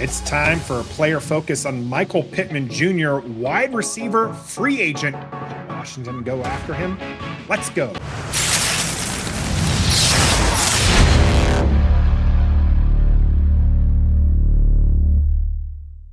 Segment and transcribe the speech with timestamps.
[0.00, 5.16] It's time for a player focus on Michael Pittman Jr., wide receiver, free agent.
[5.70, 6.96] Washington go after him.
[7.48, 7.92] Let's go.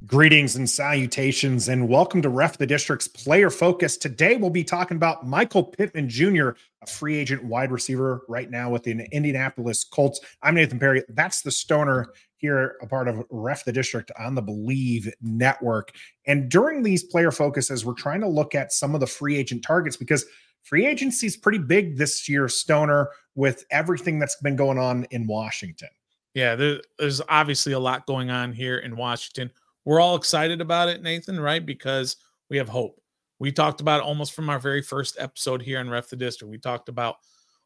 [0.07, 3.97] Greetings and salutations, and welcome to Ref the District's Player Focus.
[3.97, 6.49] Today, we'll be talking about Michael Pittman Jr.,
[6.81, 10.19] a free agent wide receiver right now with the Indianapolis Colts.
[10.41, 11.03] I'm Nathan Perry.
[11.09, 15.91] That's the Stoner here, a part of Ref the District on the Bleav Network.
[16.25, 19.63] And during these player focuses, we're trying to look at some of the free agent
[19.63, 20.25] targets because
[20.63, 25.27] free agency is pretty big this year, Stoner, with everything that's been going on in
[25.27, 25.89] Washington.
[26.33, 29.51] Yeah, there's obviously a lot going on here in Washington
[29.85, 31.65] we're all excited about it, Nathan, right?
[31.65, 32.17] Because
[32.49, 32.99] we have hope.
[33.39, 36.51] We talked about almost from our very first episode here on Ref the District.
[36.51, 37.17] We talked about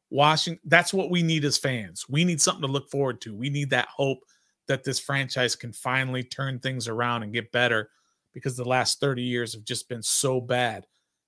[0.09, 0.59] Washington.
[0.65, 2.05] That's what we need as fans.
[2.09, 3.35] We need something to look forward to.
[3.35, 4.19] We need that hope
[4.69, 7.89] that this franchise can finally turn things around and get better
[8.33, 10.85] because the last 30 years have just been so bad.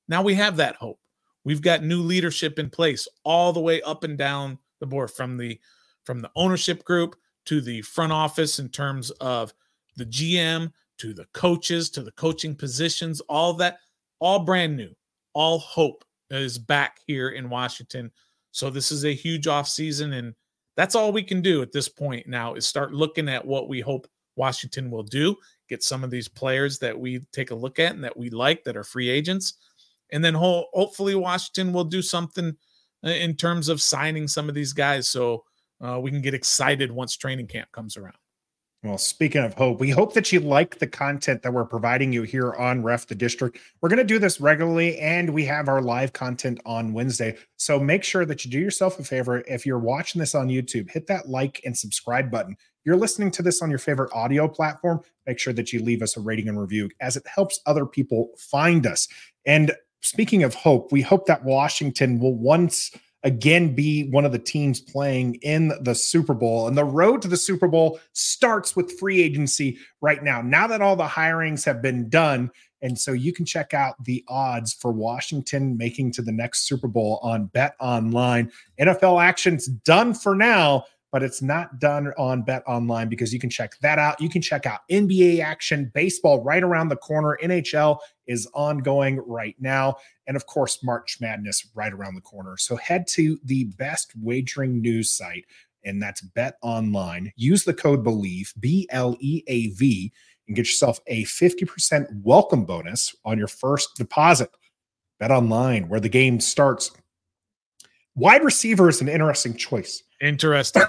[0.08, 1.00] Now we have that hope.
[1.44, 5.38] We've got new leadership in place all the way up and down the board from
[5.38, 5.60] the
[6.06, 7.16] from the ownership group
[7.46, 9.54] to the front office in terms of
[9.98, 13.80] the GM to the coaches to the coaching positions, all that,
[14.20, 14.92] all brand new.
[15.34, 18.12] All hope is back here in Washington.
[18.52, 20.36] So this is a huge offseason, and
[20.82, 23.82] that's all we can do at this point now is start looking at what we
[23.82, 25.36] hope Washington will do,
[25.70, 28.64] get some of these players that we take a look at and that we like
[28.64, 29.54] that are free agents.
[30.12, 32.58] And then ho- hopefully Washington will do something
[33.06, 35.44] uh, in terms of signing some of these guys so
[35.86, 38.18] uh, we can get excited once training camp comes around.
[38.84, 42.24] Well, speaking of hope, we hope that you like the content that we're providing you
[42.24, 43.60] here on Ref the District.
[43.80, 47.38] We're going to do this regularly, and we have our live content on Wednesday.
[47.58, 49.44] So make sure that you do yourself a favor.
[49.48, 52.54] If you're watching this on YouTube, hit that like and subscribe button.
[52.54, 56.02] If you're listening to this on your favorite audio platform, make sure that you leave
[56.02, 59.08] us a rating and review as it helps other people find us.
[59.46, 62.90] And speaking of hope, we hope that Washington will once
[63.24, 66.68] again be one of the teams playing in the Super Bowl.
[66.68, 70.42] And the road to the Super Bowl starts with free agency right now.
[70.42, 74.24] Now that all the hirings have been done, and so you can check out the
[74.28, 78.52] odds for Washington making to the next Super Bowl on Bet Online.
[78.80, 83.50] NFL action's done for now, but it's not done on Bet Online because you can
[83.50, 84.20] check that out.
[84.22, 87.38] You can check out NBA action, baseball right around the corner.
[87.44, 89.98] NHL is ongoing right now.
[90.28, 92.56] And of course, March Madness right around the corner.
[92.58, 95.46] So head to the best wagering news site,
[95.84, 97.34] and that's Bet Online.
[97.36, 100.14] Use the code BELIEVE, B L E A V,
[100.48, 104.50] and get yourself a 50% welcome bonus on your first deposit.
[105.20, 106.92] Bet Online, where the game starts.
[108.16, 110.04] Wide receiver is an interesting choice.
[110.22, 110.84] Interesting.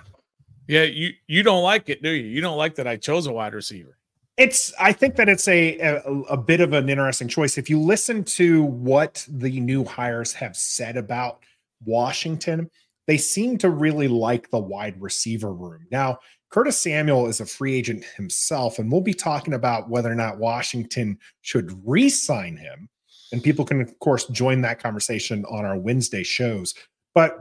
[0.69, 2.25] Yeah, you you don't like it, do you?
[2.25, 3.99] You don't like that I chose a wide receiver.
[4.37, 6.01] It's I think that it's a, a,
[6.31, 7.59] a bit of an interesting choice.
[7.59, 11.41] If you listen to what the new hires have said about
[11.85, 12.71] Washington,
[13.07, 15.87] they seem to really like the wide receiver room.
[15.91, 20.15] Now, Curtis Samuel is a free agent himself, and we'll be talking about whether or
[20.15, 22.89] not Washington should re-sign him.
[23.33, 26.75] And people can, of course, join that conversation on our Wednesday shows.
[27.15, 27.39] But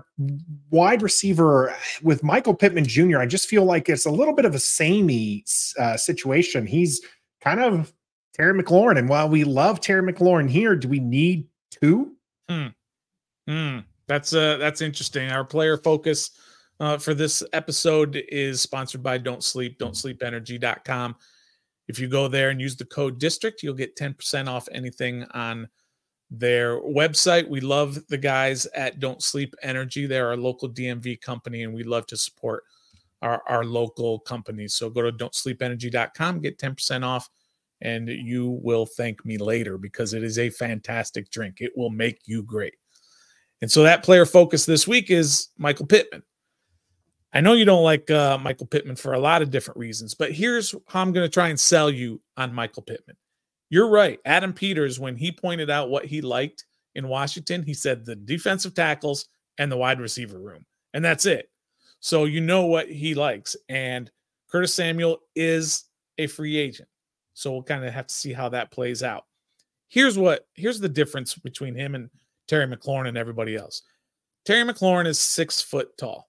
[0.69, 1.73] wide receiver
[2.03, 5.45] with Michael Pittman Jr., I just feel like it's a little bit of a samey
[5.79, 6.67] uh, situation.
[6.67, 7.01] He's
[7.39, 7.93] kind of
[8.33, 8.97] Terry McLaurin.
[8.97, 12.13] And while we love Terry McLaurin here, do we need two?
[12.49, 12.67] Hmm.
[13.47, 13.79] Hmm.
[14.07, 15.31] That's uh that's interesting.
[15.31, 16.31] Our player focus
[16.79, 21.15] uh, for this episode is sponsored by Don't Sleep, Don't Sleep Energy.com.
[21.87, 25.67] If you go there and use the code district, you'll get 10% off anything on
[26.31, 27.47] their website.
[27.47, 30.07] We love the guys at Don't Sleep Energy.
[30.07, 32.63] They're our local DMV company, and we love to support
[33.21, 34.73] our, our local companies.
[34.73, 37.29] So go to don'tsleepenergy.com, get 10% off,
[37.81, 41.57] and you will thank me later because it is a fantastic drink.
[41.59, 42.75] It will make you great.
[43.61, 46.23] And so that player focus this week is Michael Pittman.
[47.33, 50.31] I know you don't like uh, Michael Pittman for a lot of different reasons, but
[50.31, 53.15] here's how I'm going to try and sell you on Michael Pittman.
[53.71, 54.19] You're right.
[54.25, 58.73] Adam Peters, when he pointed out what he liked in Washington, he said the defensive
[58.75, 60.65] tackles and the wide receiver room.
[60.93, 61.49] And that's it.
[62.01, 63.55] So you know what he likes.
[63.69, 64.11] And
[64.51, 65.85] Curtis Samuel is
[66.17, 66.89] a free agent.
[67.33, 69.23] So we'll kind of have to see how that plays out.
[69.87, 72.09] Here's what here's the difference between him and
[72.47, 73.83] Terry McLaurin and everybody else.
[74.45, 76.27] Terry McLaurin is six foot tall.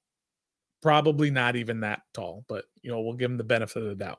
[0.81, 3.95] Probably not even that tall, but you know, we'll give him the benefit of the
[3.97, 4.19] doubt.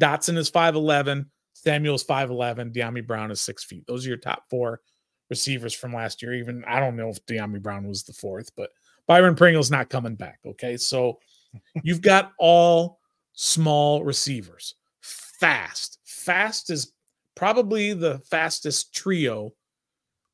[0.00, 1.26] Dotson is 5'11.
[1.62, 2.72] Samuel's 5'11.
[2.72, 3.84] Dyami Brown is six feet.
[3.86, 4.80] Those are your top four
[5.28, 6.34] receivers from last year.
[6.34, 8.70] Even I don't know if Dyami Brown was the fourth, but
[9.08, 10.38] Byron Pringle's not coming back.
[10.46, 10.76] Okay.
[10.76, 11.18] So
[11.82, 13.00] you've got all
[13.32, 15.98] small receivers, fast.
[16.04, 16.92] Fast is
[17.34, 19.52] probably the fastest trio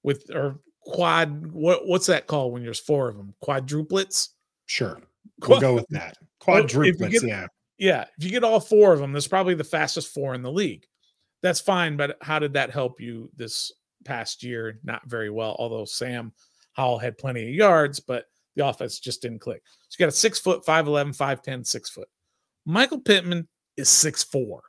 [0.03, 3.35] with or quad what what's that called when there's four of them?
[3.43, 4.31] Quadruplets?
[4.67, 5.01] Sure.
[5.49, 6.17] We'll go with that.
[6.41, 7.47] Quadruplets, get, yeah.
[7.77, 10.53] Yeah, if you get all four of them, that's probably the fastest four in the
[10.53, 10.87] league.
[11.45, 13.71] That's fine, but how did that help you this
[14.07, 14.81] past year?
[14.83, 16.33] Not very well, although Sam
[16.73, 18.25] Howell had plenty of yards, but
[18.57, 19.61] the offense just didn't click.
[19.91, 22.09] So you got a six foot, 5'11, 5'10, six foot.
[22.65, 23.47] Michael Pittman
[23.77, 24.63] is six four.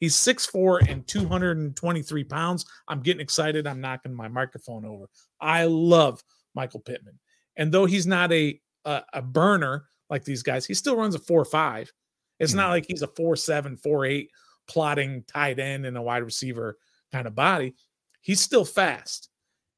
[0.00, 2.66] He's six four and 223 pounds.
[2.88, 3.66] I'm getting excited.
[3.66, 5.06] I'm knocking my microphone over.
[5.40, 6.22] I love
[6.54, 7.18] Michael Pittman.
[7.56, 11.20] And though he's not a a, a burner like these guys, he still runs a
[11.20, 11.90] four five.
[12.38, 12.72] It's not hmm.
[12.72, 14.28] like he's a four seven, four eight
[14.66, 16.76] plotting tight end and a wide receiver
[17.10, 17.74] kind of body.
[18.20, 19.30] He's still fast.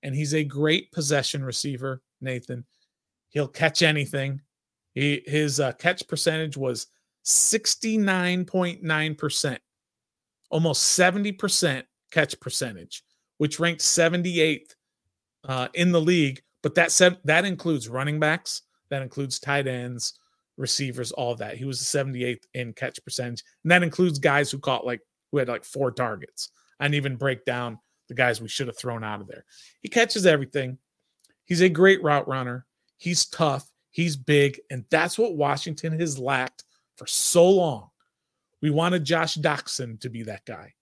[0.02, 2.66] And he's a great possession receiver, Nathan.
[3.30, 4.42] He'll catch anything.
[4.92, 6.86] He his uh, catch percentage was
[7.24, 9.58] 69.9%,
[10.50, 13.02] almost 70% catch percentage,
[13.38, 14.74] which ranked 78th
[15.44, 16.42] uh, in the league.
[16.62, 20.18] But that said, that includes running backs, that includes tight ends,
[20.56, 21.56] receivers, all of that.
[21.56, 25.00] He was the 78th in catch percentage, and that includes guys who caught like
[25.32, 26.50] who had like four targets.
[26.78, 27.78] I didn't even break down
[28.08, 29.44] the guys we should have thrown out of there.
[29.80, 30.78] He catches everything.
[31.46, 32.66] He's a great route runner.
[32.96, 33.68] He's tough.
[33.90, 36.64] He's big, and that's what Washington has lacked
[36.96, 37.90] for so long.
[38.60, 40.72] We wanted Josh Doctson to be that guy.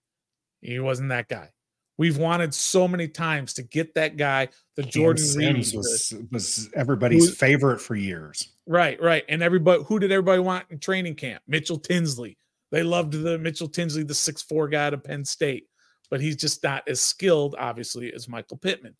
[0.61, 1.49] He wasn't that guy.
[1.97, 7.29] We've wanted so many times to get that guy, the Jordan Reed was was everybody's
[7.29, 8.49] who, favorite for years.
[8.65, 9.23] Right, right.
[9.29, 11.43] And everybody who did everybody want in training camp?
[11.47, 12.37] Mitchell Tinsley.
[12.71, 15.67] They loved the Mitchell Tinsley, the six four guy to Penn State,
[16.09, 18.95] but he's just not as skilled, obviously, as Michael Pittman.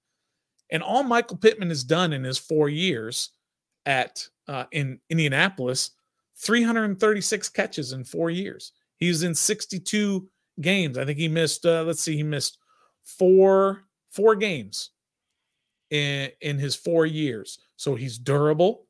[0.70, 3.32] And all Michael Pittman has done in his four years
[3.88, 5.92] at uh, in Indianapolis
[6.38, 8.72] 336 catches in four years.
[8.98, 10.28] He's in 62
[10.62, 10.98] games.
[10.98, 12.58] I think he missed, uh, let's see, he missed
[13.04, 14.92] four four games
[15.90, 17.60] in in his four years.
[17.76, 18.88] So he's durable.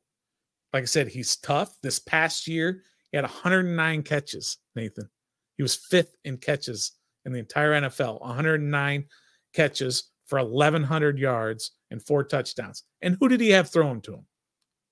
[0.72, 1.76] Like I said, he's tough.
[1.82, 5.08] This past year, he had 109 catches, Nathan.
[5.56, 6.92] He was fifth in catches
[7.24, 8.20] in the entire NFL.
[8.20, 9.04] 109
[9.52, 12.82] catches for 1,100 yards and four touchdowns.
[13.02, 14.26] And who did he have thrown to him?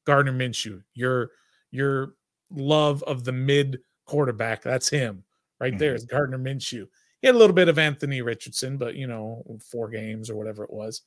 [0.06, 1.30] Gardner Minshew, your
[1.70, 2.14] your
[2.50, 4.62] love of the mid quarterback.
[4.62, 5.24] That's him
[5.60, 5.90] right there.
[5.90, 5.96] Mm-hmm.
[5.96, 6.86] Is Gardner Minshew.
[7.22, 10.64] He had a little bit of Anthony Richardson, but you know, four games or whatever
[10.64, 11.02] it was.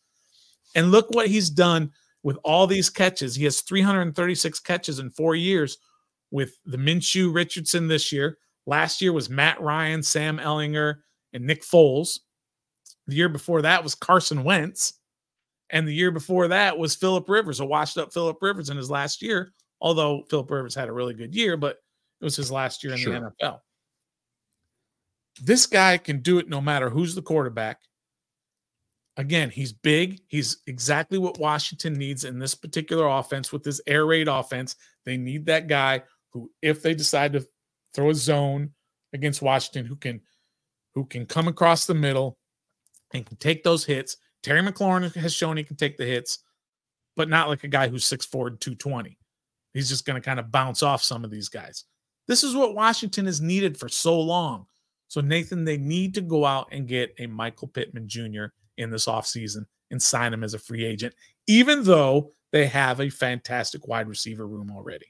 [0.74, 1.92] And look what he's done
[2.24, 3.36] with all these catches.
[3.36, 5.78] He has 336 catches in four years
[6.32, 8.40] with the Minshew Richardson this year.
[8.66, 10.96] Last year was Matt Ryan, Sam Ehlinger,
[11.34, 12.20] and Nick Foles.
[13.06, 14.94] The year before that was Carson Wentz.
[15.70, 18.90] And the year before that was Philip Rivers, a washed up Philip Rivers in his
[18.90, 21.78] last year although Philip Rivers had a really good year, but
[22.22, 23.14] it was his last year in sure.
[23.14, 23.60] the NFL.
[25.42, 27.80] This guy can do it no matter who's the quarterback.
[29.18, 30.22] Again, he's big.
[30.28, 34.76] He's exactly what Washington needs in this particular offense with this air raid offense.
[35.06, 37.48] They need that guy who, if they decide to
[37.94, 38.72] throw a zone
[39.14, 40.22] against Washington, who can
[40.94, 42.38] who can come across the middle
[43.14, 44.18] and can take those hits.
[44.44, 46.40] Terry McLaurin has shown he can take the hits,
[47.16, 49.18] but not like a guy who's 6'4 and 220.
[49.74, 51.84] He's just going to kind of bounce off some of these guys.
[52.28, 54.68] This is what Washington has needed for so long.
[55.16, 58.48] So, Nathan, they need to go out and get a Michael Pittman Jr.
[58.78, 61.16] in this offseason and sign him as a free agent,
[61.48, 65.06] even though they have a fantastic wide receiver room already.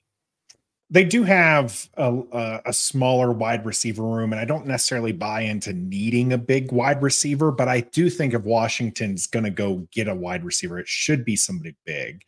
[0.92, 5.74] They do have a, a, smaller wide receiver room, and I don't necessarily buy into
[5.74, 10.08] needing a big wide receiver, but I do think if Washington's going to go get
[10.08, 12.22] a wide receiver, it should be somebody big.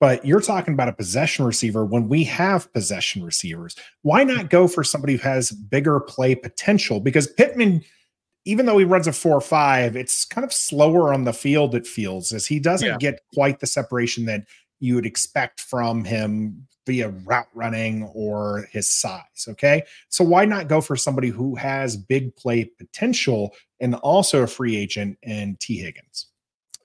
[0.00, 3.74] But you're talking about a possession receiver when we have possession receivers.
[4.02, 7.00] Why not go for somebody who has bigger play potential?
[7.00, 7.82] Because Pittman,
[8.44, 11.86] even though he runs a 4 5, it's kind of slower on the field, it
[11.86, 12.96] feels, as he doesn't yeah.
[12.98, 14.44] get quite the separation that
[14.78, 19.46] you would expect from him via route running or his size.
[19.48, 19.82] Okay.
[20.08, 24.76] So why not go for somebody who has big play potential and also a free
[24.76, 26.28] agent and Tee Higgins?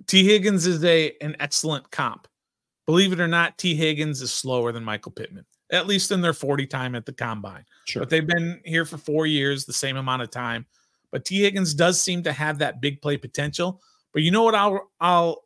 [0.07, 2.27] Tee Higgins is a an excellent comp.
[2.85, 6.33] Believe it or not, Tee Higgins is slower than Michael Pittman, at least in their
[6.33, 7.63] 40 time at the combine.
[7.85, 8.01] Sure.
[8.01, 10.65] But they've been here for four years, the same amount of time.
[11.11, 13.81] But Tee Higgins does seem to have that big play potential.
[14.13, 15.43] But you know what I'll I'll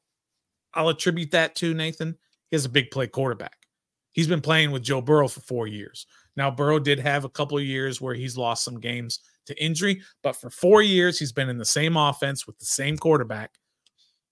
[0.73, 2.17] I'll attribute that to, Nathan?
[2.49, 3.67] He has a big play quarterback.
[4.11, 6.07] He's been playing with Joe Burrow for four years.
[6.35, 10.01] Now, Burrow did have a couple of years where he's lost some games to injury,
[10.23, 13.51] but for four years, he's been in the same offense with the same quarterback,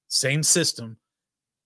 [0.07, 0.97] same system.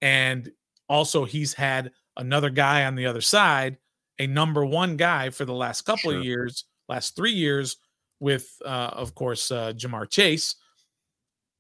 [0.02, 0.52] And
[0.90, 3.78] also, he's had another guy on the other side,
[4.18, 6.20] a number one guy for the last couple sure.
[6.20, 7.78] of years, last three years,
[8.20, 10.56] with, uh, of course, uh, Ja'Marr Chase.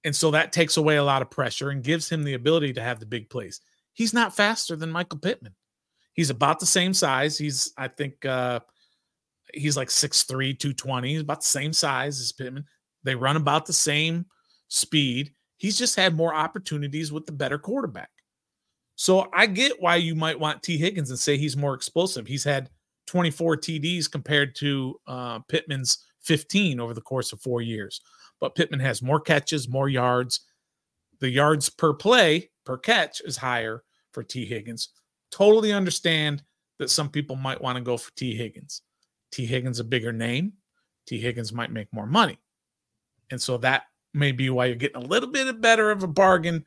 [0.04, 2.82] And so that takes away a lot of pressure and gives him the ability to
[2.82, 3.62] have the big plays.
[3.94, 5.56] He's not faster than Michael Pittman.
[6.14, 7.38] He's about the same size.
[7.38, 8.62] He's, I think, uh,
[9.54, 11.10] he's like 6'3, 220.
[11.10, 12.66] He's about the same size as Pittman.
[13.04, 14.26] They run about the same
[14.68, 15.34] speed.
[15.58, 18.10] He's just had more opportunities with the better quarterback.
[19.00, 22.28] So I get why you might want Tee Higgins and say he's more explosive.
[22.28, 22.70] He's had
[23.08, 28.02] 24 TDs compared to uh, Pittman's 15 over the course of four years.
[28.42, 30.42] But Pittman has more catches, more yards.
[31.22, 34.90] The yards per play, per catch is higher for Tee Higgins.
[35.32, 36.44] Totally understand
[36.78, 38.82] that some people might want to go for Tee Higgins.
[39.32, 40.52] Tee Higgins a bigger name.
[41.08, 42.38] Tee Higgins might make more money.
[43.32, 46.66] And so that may be why you're getting a little bit better of a bargain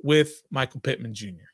[0.00, 1.50] with Michael Pittman Jr.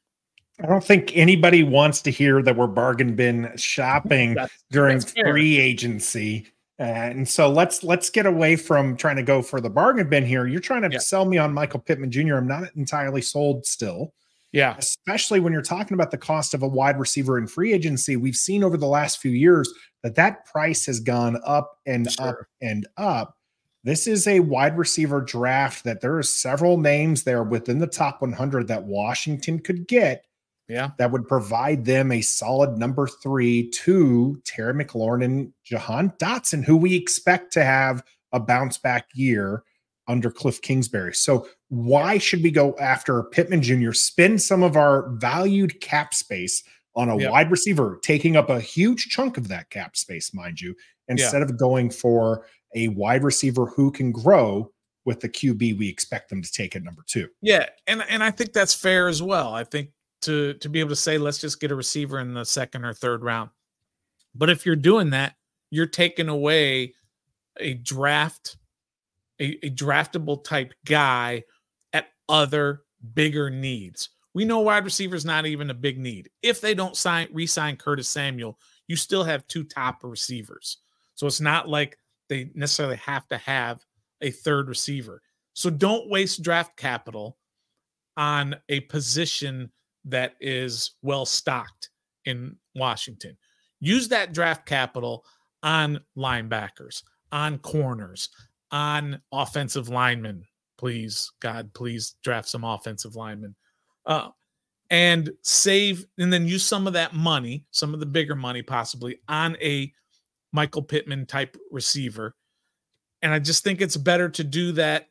[0.62, 5.12] I don't think anybody wants to hear that we're bargain bin shopping that's, during that's
[5.12, 6.46] free agency.
[6.78, 10.24] Uh, and so let's let's get away from trying to go for the bargain bin
[10.24, 10.46] here.
[10.46, 10.98] You're trying to yeah.
[10.98, 12.36] sell me on Michael Pittman Jr.
[12.36, 14.12] I'm not entirely sold still.
[14.52, 14.76] Yeah.
[14.78, 18.16] Especially when you're talking about the cost of a wide receiver in free agency.
[18.16, 22.28] We've seen over the last few years that that price has gone up and sure.
[22.28, 23.36] up and up.
[23.84, 28.20] This is a wide receiver draft that there are several names there within the top
[28.20, 30.24] 100 that Washington could get
[30.70, 30.90] yeah.
[30.98, 36.76] That would provide them a solid number three to Terry McLaurin and Jahan Dotson, who
[36.76, 39.64] we expect to have a bounce back year
[40.06, 41.12] under Cliff Kingsbury.
[41.12, 46.62] So why should we go after Pittman Jr., spend some of our valued cap space
[46.94, 50.76] on a wide receiver, taking up a huge chunk of that cap space, mind you,
[51.08, 51.44] instead yeah.
[51.44, 52.46] of going for
[52.76, 54.70] a wide receiver who can grow
[55.04, 57.28] with the QB we expect them to take at number two.
[57.40, 59.54] Yeah, and and I think that's fair as well.
[59.54, 59.90] I think
[60.22, 62.92] to to be able to say let's just get a receiver in the second or
[62.92, 63.50] third round.
[64.34, 65.34] But if you're doing that,
[65.70, 66.94] you're taking away
[67.58, 68.56] a draft
[69.40, 71.42] a, a draftable type guy
[71.92, 72.82] at other
[73.14, 74.10] bigger needs.
[74.34, 76.30] We know wide receiver is not even a big need.
[76.42, 80.78] If they don't sign re-sign Curtis Samuel, you still have two top receivers.
[81.14, 81.98] So it's not like
[82.28, 83.84] they necessarily have to have
[84.20, 85.22] a third receiver.
[85.54, 87.36] So don't waste draft capital
[88.16, 89.70] on a position
[90.04, 91.90] that is well stocked
[92.24, 93.36] in Washington.
[93.80, 95.24] Use that draft capital
[95.62, 97.02] on linebackers,
[97.32, 98.28] on corners,
[98.70, 100.44] on offensive linemen.
[100.78, 103.54] Please, God, please draft some offensive linemen.
[104.06, 104.28] Uh,
[104.90, 109.20] and save, and then use some of that money, some of the bigger money possibly,
[109.28, 109.92] on a
[110.52, 112.34] Michael Pittman type receiver.
[113.22, 115.06] And I just think it's better to do that.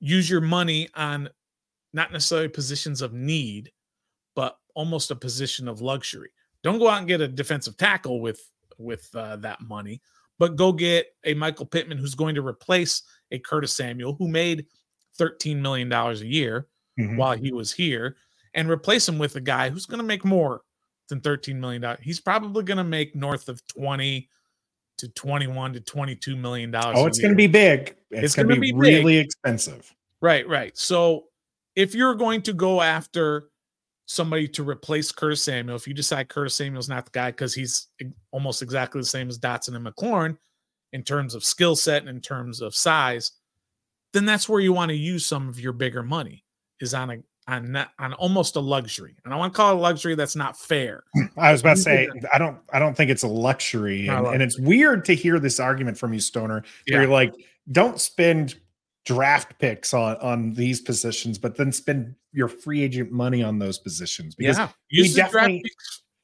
[0.00, 1.28] Use your money on
[1.92, 3.72] not necessarily positions of need,
[4.74, 6.30] almost a position of luxury.
[6.62, 10.00] Don't go out and get a defensive tackle with with uh, that money,
[10.38, 14.66] but go get a Michael Pittman who's going to replace a Curtis Samuel who made
[15.16, 17.16] 13 million dollars a year mm-hmm.
[17.16, 18.16] while he was here
[18.54, 20.62] and replace him with a guy who's going to make more
[21.08, 22.00] than 13 million dollars.
[22.02, 24.28] He's probably going to make north of 20
[24.98, 26.96] to 21 to 22 million dollars.
[26.98, 27.96] Oh, it's going to be big.
[28.10, 29.92] It's, it's going to be, be really expensive.
[30.20, 30.76] Right, right.
[30.76, 31.24] So
[31.76, 33.50] if you're going to go after
[34.06, 37.88] somebody to replace Curtis Samuel, if you decide Curtis Samuel's not the guy because he's
[38.30, 40.36] almost exactly the same as Dotson and McLaurin
[40.92, 43.32] in terms of skill set and in terms of size,
[44.12, 46.44] then that's where you want to use some of your bigger money
[46.80, 49.16] is on a on on almost a luxury.
[49.24, 51.04] And I want to call it a luxury that's not fair.
[51.36, 54.08] I was about to say I don't I don't think it's a luxury.
[54.08, 57.00] And, and, it's weird to hear this argument from you, Stoner, where yeah.
[57.00, 57.34] you're like,
[57.72, 58.54] don't spend
[59.04, 63.78] draft picks on on these positions, but then spend your free agent money on those
[63.78, 64.68] positions because yeah.
[64.90, 65.54] use the draft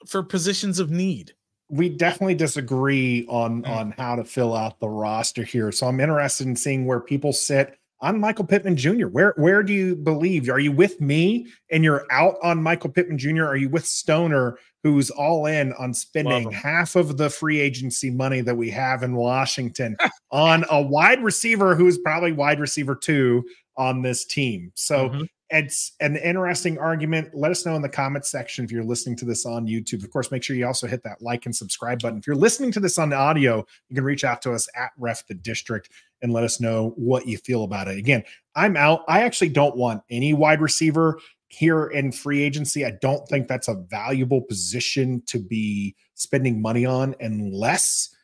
[0.06, 1.32] for positions of need.
[1.68, 3.68] We definitely disagree on mm.
[3.68, 5.70] on how to fill out the roster here.
[5.70, 9.06] So I'm interested in seeing where people sit on Michael Pittman Jr.
[9.06, 10.48] Where where do you believe?
[10.50, 13.44] Are you with me and you're out on Michael Pittman Jr.?
[13.44, 18.40] Are you with Stoner, who's all in on spending half of the free agency money
[18.40, 19.96] that we have in Washington
[20.32, 23.44] on a wide receiver who's probably wide receiver two
[23.76, 24.72] on this team?
[24.74, 27.34] So mm-hmm it's an interesting argument.
[27.34, 30.04] Let us know in the comments section if you're listening to this on YouTube.
[30.04, 32.18] Of course, make sure you also hit that like and subscribe button.
[32.18, 35.26] If you're listening to this on audio, you can reach out to us at Ref
[35.26, 35.90] the District
[36.22, 37.98] and let us know what you feel about it.
[37.98, 38.22] Again,
[38.54, 39.02] I'm out.
[39.08, 42.86] I actually don't want any wide receiver here in free agency.
[42.86, 48.14] I don't think that's a valuable position to be spending money on unless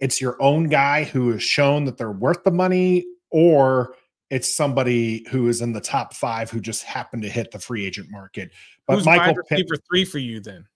[0.00, 3.94] it's your own guy who has shown that they're worth the money or
[4.32, 7.84] it's somebody who is in the top five who just happened to hit the free
[7.84, 8.50] agent market.
[8.86, 10.66] But Who's Michael Pitt, for three for you then.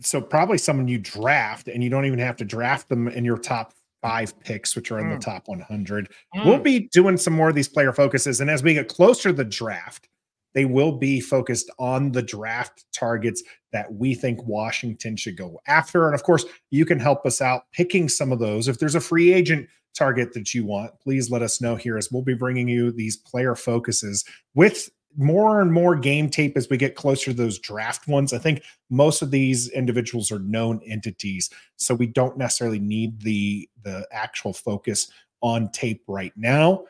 [0.00, 3.38] So probably someone you draft, and you don't even have to draft them in your
[3.38, 5.18] top five picks, which are in Mm.
[5.18, 6.12] the top 100.
[6.44, 8.40] We'll be doing some more of these player focuses.
[8.40, 10.08] And as we get closer to the draft,
[10.54, 16.06] they will be focused on the draft targets that we think Washington should go after.
[16.06, 18.68] And of course, you can help us out picking some of those.
[18.68, 22.10] If there's a free agent target that you want, please let us know here as
[22.10, 26.76] we'll be bringing you these player focuses with more and more game tape as we
[26.76, 28.32] get closer to those draft ones.
[28.32, 33.68] I think most of these individuals are known entities, so we don't necessarily need the
[33.82, 35.10] the actual focus
[35.42, 36.84] on tape right now.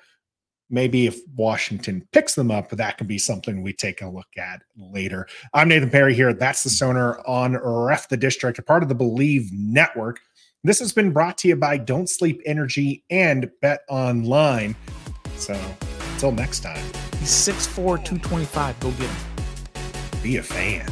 [0.70, 4.62] Maybe if Washington picks them up, that can be something we take a look at
[4.76, 5.26] later.
[5.52, 6.32] I'm Nathan Perry here.
[6.32, 10.20] That's the Stoner on Ref the District, a part of the Bleav Network.
[10.64, 14.76] This has been brought to you by Don't Sleep Energy and Bet Online.
[15.34, 15.58] So
[16.12, 16.84] until next time,
[17.18, 18.78] He's 6'4, 225.
[18.78, 20.22] Go get him.
[20.22, 20.88] be a fan.